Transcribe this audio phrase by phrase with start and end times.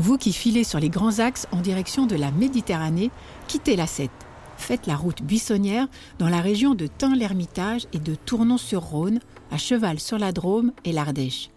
[0.00, 3.10] Vous qui filez sur les grands axes en direction de la Méditerranée,
[3.48, 4.10] quittez la 7.
[4.56, 5.88] Faites la route buissonnière
[6.18, 9.18] dans la région de Tain-l'Hermitage et de Tournon-sur-Rhône,
[9.50, 11.50] à cheval sur la Drôme et l'Ardèche.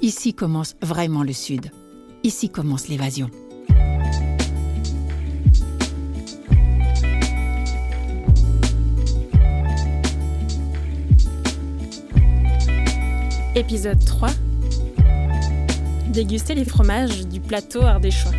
[0.00, 1.72] Ici commence vraiment le Sud.
[2.22, 3.30] Ici commence l'évasion.
[13.56, 14.28] Épisode 3
[16.18, 18.32] Déguster les fromages du plateau ardéchois.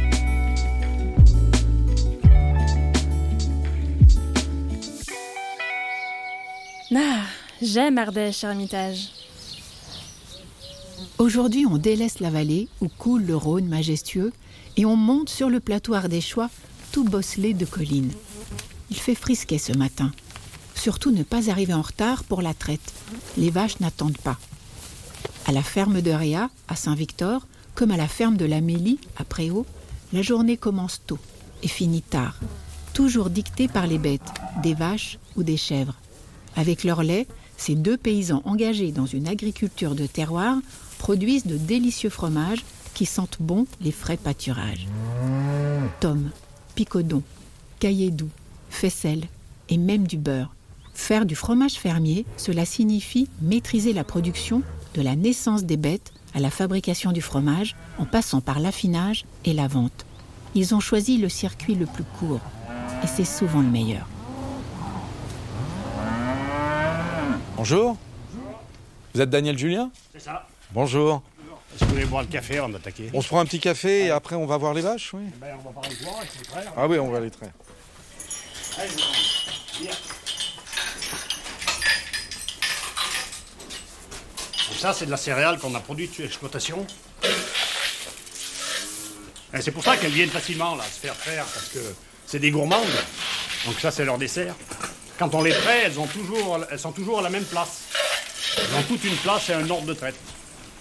[6.94, 7.22] Ah,
[7.62, 9.12] j'aime Ardèche, Hermitage.
[11.20, 14.34] Aujourd'hui, on délaisse la vallée où coule le Rhône majestueux
[14.76, 16.50] et on monte sur le plateau ardéchois
[16.92, 18.12] tout bosselé de collines.
[18.90, 20.12] Il fait frisquet ce matin.
[20.76, 22.94] Surtout ne pas arriver en retard pour la traite.
[23.38, 24.38] Les vaches n'attendent pas.
[25.48, 27.48] À la ferme de Réa, à Saint-Victor,
[27.80, 29.66] comme à la ferme de la Mélie, à Préau,
[30.12, 31.18] la journée commence tôt
[31.64, 32.38] et finit tard,
[32.94, 35.96] toujours dictée par les bêtes, des vaches ou des chèvres.
[36.58, 40.58] Avec leur lait, ces deux paysans engagés dans une agriculture de terroir
[40.98, 44.86] produisent de délicieux fromages qui sentent bon les frais pâturages.
[46.02, 46.32] Tom,
[46.76, 47.24] picodon,
[47.80, 48.32] caillé doux,
[48.70, 49.24] faisselle
[49.70, 50.54] et même du beurre.
[50.94, 54.64] Faire du fromage fermier, cela signifie maîtriser la production
[54.96, 59.54] de la naissance des bêtes à la fabrication du fromage en passant par l'affinage et
[59.54, 60.06] la vente.
[60.56, 62.42] Ils ont choisi le circuit le plus court
[63.04, 64.08] et c'est souvent le meilleur.
[67.56, 67.98] Bonjour.
[69.14, 69.92] Vous êtes Daniel Julien?
[70.14, 70.48] C'est ça.
[70.72, 71.22] Bonjour.
[71.74, 74.06] Est-ce que vous voulez boire le café avant d'attaquer On se prend un petit café
[74.06, 76.46] et après on va voir les vaches, oui ben, On va pas les voir, faut
[76.46, 76.74] traire.
[76.76, 77.52] Ah oui, on va les traire.
[78.78, 78.90] Allez,
[84.80, 86.88] ça, c'est de la céréale qu'on a produite sur l'exploitation.
[89.54, 91.80] Et C'est pour ça qu'elles viennent facilement là, se faire faire, parce que
[92.26, 92.86] c'est des gourmandes.
[93.66, 94.56] Donc ça, c'est leur dessert.
[95.18, 97.82] Quand on les traite, elles, ont toujours, elles sont toujours à la même place.
[98.58, 100.16] Elles ont toute une place et un ordre de traite.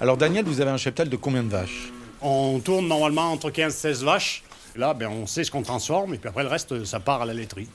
[0.00, 1.90] Alors Daniel, vous avez un cheptel de combien de vaches?
[2.20, 4.44] On tourne normalement entre 15 et 16 vaches.
[4.76, 7.26] Là, ben, on sait ce qu'on transforme, et puis après, le reste, ça part à
[7.26, 7.68] la laiterie.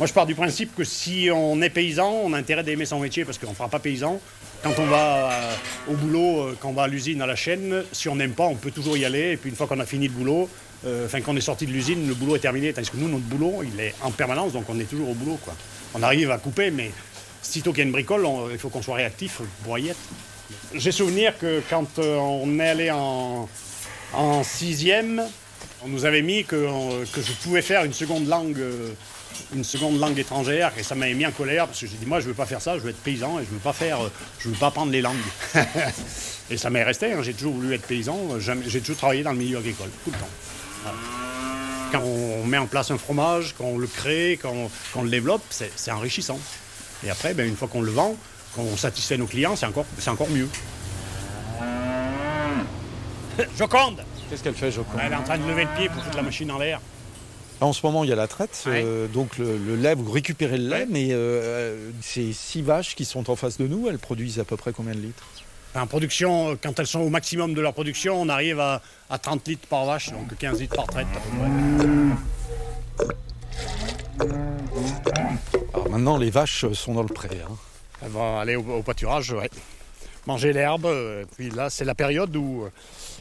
[0.00, 3.00] Moi, je pars du principe que si on est paysan, on a intérêt d'aimer son
[3.00, 4.18] métier parce qu'on ne fera pas paysan.
[4.62, 5.54] Quand on va euh,
[5.90, 8.44] au boulot, euh, quand on va à l'usine, à la chaîne, si on n'aime pas,
[8.44, 9.32] on peut toujours y aller.
[9.32, 10.48] Et puis une fois qu'on a fini le boulot,
[10.86, 12.72] euh, enfin qu'on est sorti de l'usine, le boulot est terminé.
[12.72, 15.38] Tandis que nous, notre boulot, il est en permanence, donc on est toujours au boulot.
[15.94, 16.92] On arrive à couper, mais
[17.42, 20.00] sitôt qu'il y a une bricole, il faut qu'on soit réactif pour y être.
[20.74, 23.50] J'ai souvenir que quand euh, on est allé en,
[24.14, 25.22] en sixième,
[25.84, 28.92] on nous avait mis que, euh, que je pouvais faire une seconde langue, euh,
[29.54, 32.20] une seconde langue étrangère, et ça m'avait mis en colère parce que j'ai dit moi
[32.20, 34.10] je veux pas faire ça, je veux être paysan et je veux pas faire, euh,
[34.38, 35.16] je veux pas apprendre les langues.
[36.50, 37.12] et ça m'est resté.
[37.12, 38.18] hein, j'ai toujours voulu être paysan.
[38.66, 40.92] J'ai toujours travaillé dans le milieu agricole tout le temps.
[41.92, 45.02] Quand on met en place un fromage, quand on le crée, quand on, quand on
[45.02, 46.38] le développe, c'est enrichissant.
[47.04, 48.14] Et après, ben, une fois qu'on le vend,
[48.54, 50.48] qu'on satisfait nos clients, c'est encore, encore mieux.
[53.58, 56.16] Joconde Qu'est-ce qu'elle fait, Joconde Elle est en train de lever le pied pour foutre
[56.16, 56.80] la machine en l'air.
[57.60, 58.82] En ce moment, il y a la traite, Ouais.
[58.84, 60.86] euh, donc le, le lait, vous récupérez le lait, Ouais.
[60.88, 64.56] mais euh, ces six vaches qui sont en face de nous, elles produisent à peu
[64.56, 65.24] près combien de litres?
[65.74, 68.80] En production, euh, quand elles sont au maximum de leur production, on arrive à,
[69.10, 71.50] à 30 litres par vache, donc 15 litres par traite à peu près.
[75.74, 77.28] Alors maintenant, les vaches sont dans le pré.
[77.46, 77.52] hein.
[78.02, 79.50] Elle va aller au, au pâturage, ouais.
[80.26, 80.86] manger l'herbe.
[80.86, 82.70] euh, Puis là, c'est la période où euh,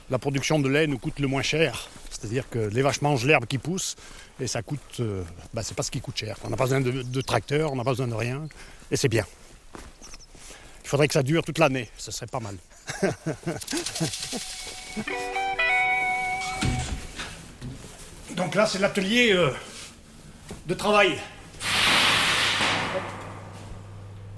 [0.09, 1.87] la production de lait nous coûte le moins cher.
[2.09, 3.95] C'est-à-dire que les vaches mangent l'herbe qui pousse
[4.39, 4.79] et ça coûte.
[4.99, 6.37] euh, bah, c'est pas ce qui coûte cher.
[6.43, 8.47] On n'a pas besoin de, de tracteur, on n'a pas besoin de rien
[8.91, 9.25] et c'est bien.
[10.83, 12.55] Il faudrait que ça dure toute l'année, ce serait pas mal.
[18.35, 19.51] Donc là, c'est l'atelier euh,
[20.67, 21.17] de travail.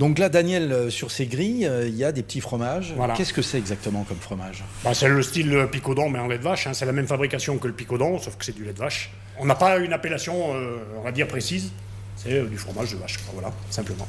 [0.01, 2.91] Donc là, Daniel, euh, sur ces grilles, euh, il y a des petits fromages.
[2.97, 3.13] Voilà.
[3.13, 4.63] Qu'est-ce que c'est exactement comme fromage?
[4.83, 6.65] Bah, c'est le style euh, picodon, mais en lait de vache.
[6.65, 6.73] hein.
[6.73, 9.11] C'est la même fabrication que le picodon, sauf que c'est du lait de vache.
[9.37, 11.71] On n'a pas une appellation, euh, on va dire, précise.
[12.15, 14.07] C'est du fromage de vache, voilà, simplement.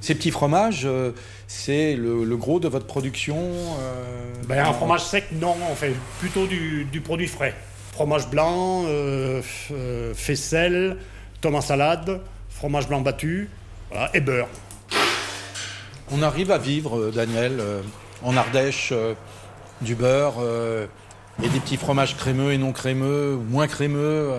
[0.00, 1.12] Ces petits fromages, euh,
[1.46, 5.92] c'est le, le gros de votre production euh, Ben, un fromage sec, non, on fait
[6.18, 7.54] plutôt du, du produit frais.
[7.92, 9.40] Fromage blanc, euh,
[10.14, 10.96] faisselle,
[11.40, 12.20] tomate salade,
[12.50, 13.48] fromage blanc battu,
[13.92, 14.48] voilà, et beurre.
[16.10, 17.82] On arrive à vivre, euh, Daniel, euh,
[18.22, 19.14] en Ardèche, euh,
[19.82, 20.34] du beurre
[21.40, 24.32] et des petits fromages crémeux et non crémeux, moins crémeux,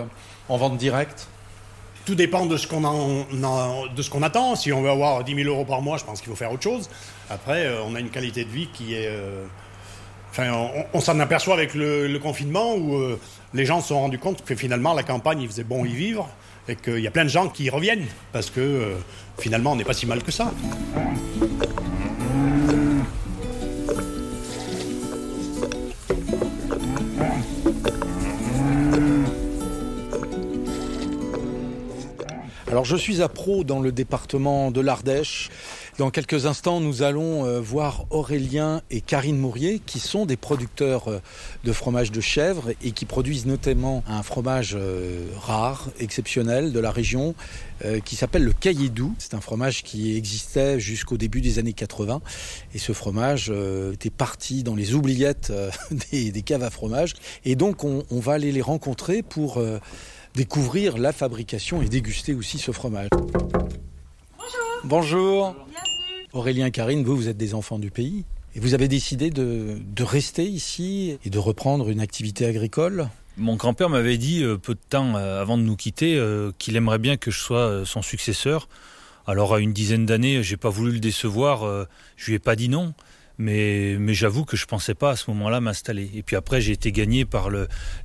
[0.49, 1.29] en vente directe.
[2.05, 4.57] Tout dépend de ce qu'on de ce qu'on attend.
[4.57, 6.63] Si on veut avoir 10 000 euros par mois, je pense qu'il faut faire autre
[6.63, 6.89] chose.
[7.29, 9.09] Après, on a une qualité de vie qui est,
[10.31, 10.51] Enfin,
[10.93, 13.01] on, s'en aperçoit avec le, confinement où
[13.53, 16.27] les gens se sont rendus compte que finalement la campagne, il faisait bon y vivre
[16.69, 18.95] et qu'il y a plein de gens qui y reviennent parce que euh,
[19.39, 20.51] finalement on n'est pas si mal que ça.
[32.67, 35.49] Alors je suis à Pro dans le département de l'Ardèche.
[35.99, 41.09] Dans quelques instants, nous allons euh, voir Aurélien et Karine Mourier, qui sont des producteurs
[41.09, 41.19] euh,
[41.65, 46.91] de fromage de chèvre et qui produisent notamment un fromage euh, rare, exceptionnel de la
[46.91, 47.35] région,
[48.03, 49.13] qui s'appelle le caillé doux.
[49.19, 52.21] C'est un fromage qui existait jusqu'au début des années 80.
[52.73, 53.53] Et ce fromage
[53.93, 55.53] était parti dans les oubliettes
[56.11, 57.13] des, caves à fromage.
[57.45, 59.63] Et donc, on, on va aller les rencontrer pour
[60.35, 63.07] découvrir la fabrication et déguster aussi ce fromage.
[64.83, 65.55] Bonjour.
[65.55, 65.55] Bonjour.
[66.33, 68.25] Aurélien Karine, vous, vous êtes des enfants du pays.
[68.55, 73.09] Et vous avez décidé de, rester ici et de reprendre une activité agricole?
[73.37, 76.75] Mon grand-père m'avait dit, euh, peu de temps euh, avant de nous quitter, euh, qu'il
[76.75, 78.67] aimerait bien que je sois son successeur.
[79.27, 82.67] Alors à une dizaine d'années, j'ai pas voulu le décevoir, je lui ai pas dit
[82.67, 82.95] non.
[83.41, 86.11] Mais, mais j'avoue que je pensais pas à ce moment-là m'installer.
[86.13, 87.49] Et puis après, j'ai été gagné par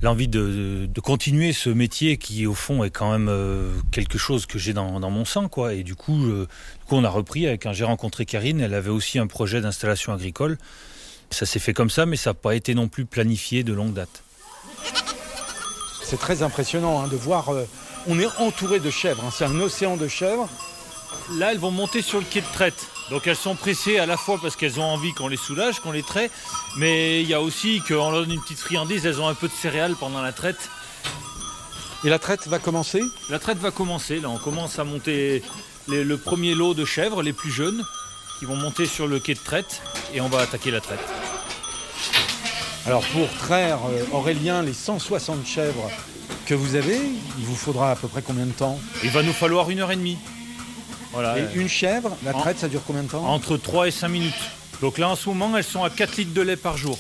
[0.01, 4.47] l'envie de, de, continuer ce métier qui, au fond, est quand même euh, quelque chose
[4.47, 5.75] que j'ai dans, dans, mon sang, quoi.
[5.75, 6.47] Et du coup, euh,
[6.79, 7.47] du coup, on a repris.
[7.59, 10.57] Quand j'ai rencontré Karine, elle avait aussi un projet d'installation agricole.
[11.31, 13.93] Ça s'est fait comme ça, mais ça n'a pas été non plus planifié de longue
[13.93, 14.23] date.
[16.05, 17.49] C'est très impressionnant hein, de voir.
[17.49, 17.65] Euh,
[18.07, 19.25] on est entouré de chèvres.
[19.25, 19.33] Hein.
[19.37, 20.49] c'est un océan de chèvres.
[21.39, 22.87] Là, elles vont monter sur le quai de traite.
[23.11, 25.93] Donc elles sont pressées à la fois parce qu'elles ont envie qu'on les soulage, qu'on
[25.93, 26.33] les traite,
[26.77, 29.49] mais il y a aussi qu'en leur donne une petite friandise, elles ont un peu
[29.49, 30.71] de céréales pendant la traite.
[32.05, 33.03] Et la traite va commencer?
[33.31, 35.43] La traite va commencer, là on commence à monter
[35.89, 37.83] le premier lot de chèvres, les plus jeunes,
[38.39, 41.00] qui vont monter sur le quai de traite et on va attaquer la traite.
[42.87, 45.91] Alors pour traire, euh, Aurélien, les 160 chèvres
[46.45, 47.00] que vous avez,
[47.39, 48.79] il vous faudra à peu près combien de temps?
[49.03, 50.19] Il va nous falloir une heure et demie.
[51.37, 54.34] Et une chèvre, la traite, ça dure combien de temps Entre 3 et 5 minutes.
[54.81, 56.99] Donc là, en ce moment, elles sont à 4 litres de lait par jour.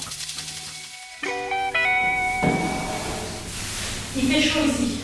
[4.16, 4.98] Il fait chaud ici.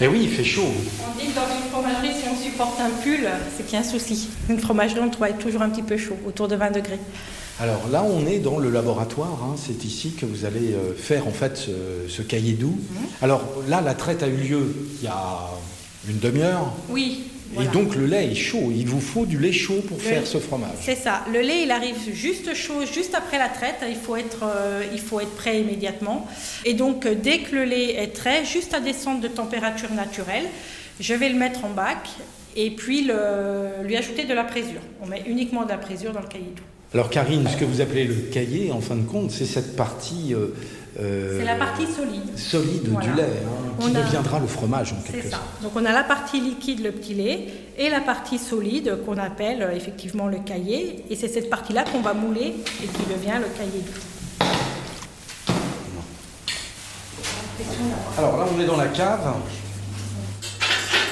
[0.00, 0.62] Eh oui, il fait chaud.
[0.62, 3.26] On dit que dans une fromagerie, si on supporte un pull,
[3.56, 4.28] c'est qu'il y a un souci.
[4.50, 6.98] Une fromagerie, on doit être toujours un petit peu chaud, autour de 20 degrés.
[7.58, 9.38] Alors là, on est dans le laboratoire.
[9.42, 9.54] Hein.
[9.56, 11.70] C'est ici que vous allez euh, faire en fait
[12.08, 12.78] ce, cahier doux.
[12.90, 13.06] Mhm.
[13.22, 15.48] Alors là, la traite a eu lieu il y a
[16.08, 16.72] une demi-heure.
[16.90, 17.24] Oui,
[17.60, 18.72] et donc le lait est chaud.
[18.74, 20.76] Il vous faut du lait chaud pour faire ce fromage.
[20.80, 21.24] C'est ça.
[21.32, 23.84] Le lait, il arrive juste chaud, juste après la traite.
[23.88, 26.26] Il faut être, euh, il faut être prêt immédiatement.
[26.64, 30.44] Et donc, euh, dès que le lait est prêt, juste à descendre de température naturelle,
[31.00, 32.08] je vais le mettre en bac
[32.56, 34.80] et puis le, lui ajouter de la présure.
[35.02, 36.62] On met uniquement de la présure dans le cahier doux.
[36.94, 40.32] Alors Karine, ce que vous appelez le cahier, en fin de compte, c'est cette partie
[40.34, 40.54] euh,
[40.98, 42.38] euh, c'est la partie solide.
[42.38, 45.42] Solide du lait, hein, qui deviendra le fromage en quelque sorte.
[45.62, 49.62] Donc on a la partie liquide, le petit lait, et la partie solide qu'on appelle
[49.62, 51.04] euh, effectivement le cahier.
[51.10, 53.84] Et c'est cette partie-là qu'on va mouler et qui devient le cahier.
[58.16, 59.34] Alors là, on est dans la cave.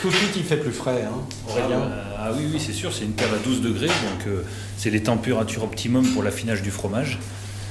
[0.00, 1.16] Tout de suite, il fait plus frais, hein,
[1.48, 1.80] Aurélien.
[1.82, 4.44] Ah, bah, ah oui, oui, c'est sûr, c'est une cave à 12 degrés, donc euh,
[4.76, 7.18] c'est les températures optimum pour l'affinage du fromage.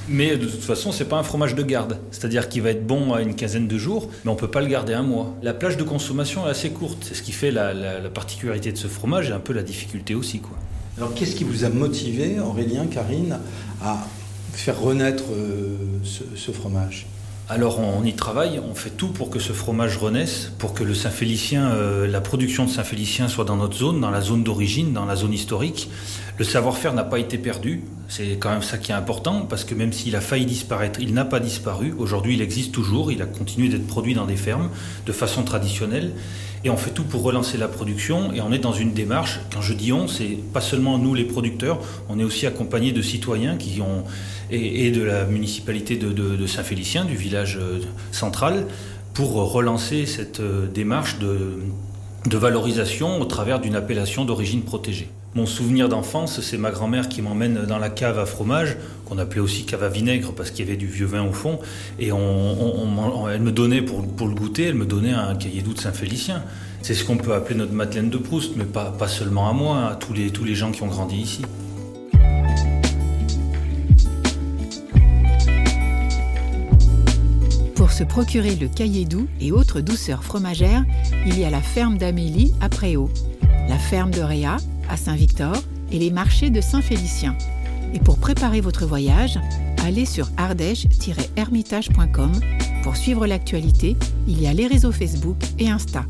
[0.08, 1.98] Mais de toute façon, c'est pas un fromage de garde.
[2.10, 4.68] C'est-à-dire qu'il va être bon à une quinzaine de jours, mais on peut pas le
[4.68, 5.34] garder un mois.
[5.42, 6.98] La plage de consommation est assez courte.
[7.02, 7.72] C'est ce qui fait la,
[8.12, 10.40] particularité de ce fromage et un peu la difficulté aussi.
[10.40, 10.56] Quoi.
[10.98, 13.38] Alors qu'est-ce qui vous a motivé, Aurélien, Karine,
[13.82, 14.06] à
[14.52, 17.06] faire renaître euh, ce fromage?
[17.48, 20.94] Alors on y travaille, on fait tout pour que ce fromage renaisse, pour que le
[20.94, 25.04] Saint-Félicien, euh, la production de Saint-Félicien soit dans notre zone, dans la zone d'origine, dans
[25.04, 25.90] la zone historique.
[26.38, 29.74] Le savoir-faire n'a pas été perdu, c'est quand même ça qui est important, parce que
[29.74, 31.94] même s'il a failli disparaître, il n'a pas disparu.
[31.98, 34.70] Aujourd'hui, il existe toujours, il a continué d'être produit dans des fermes
[35.04, 36.12] de façon traditionnelle.
[36.64, 39.60] Et on fait tout pour relancer la production et on est dans une démarche, quand
[39.60, 43.58] je dis on, c'est pas seulement nous les producteurs, on est aussi accompagné de citoyens
[43.58, 44.04] qui ont,
[44.50, 47.80] et, de la municipalité de, Saint-Félicien, du village euh,
[48.12, 48.66] central,
[49.12, 51.58] pour relancer cette euh, démarche de,
[52.36, 55.08] valorisation au travers d'une appellation d'origine protégée.
[55.34, 59.40] Mon souvenir d'enfance, c'est ma grand-mère qui m'emmène dans la cave à fromage, qu'on appelait
[59.40, 61.58] aussi cave à vinaigre parce qu'il y avait du vieux vin au fond,
[61.98, 66.42] et elle me donnait pour, le goûter, elle me donnait un cahier doux de Saint-Félicien.
[66.82, 69.94] C'est ce qu'on peut appeler notre Madeleine de Proust, mais pas, seulement à moi, à
[69.96, 71.42] tous les, tous les gens qui ont grandi ici.
[77.94, 80.84] Pour se procurer le cahier doux et autres douceurs fromagères,
[81.26, 83.08] il y a la ferme d'Amélie à Préau,
[83.68, 84.56] la ferme de Réa
[84.90, 85.54] à Saint-Victor
[85.92, 87.36] et les marchés de Saint-Félicien.
[87.94, 89.38] Et pour préparer votre voyage,
[89.84, 92.32] allez sur ardèche-hermitage.com.
[92.82, 93.96] Pour suivre l'actualité,
[94.26, 96.04] il y a les réseaux Facebook et Insta.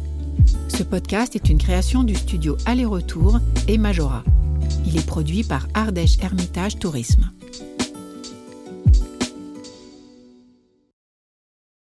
[0.69, 4.25] Ce podcast est une création du studio Aller-Retour et Majora.
[4.87, 7.31] Il est produit par Ardèche Hermitage Tourisme.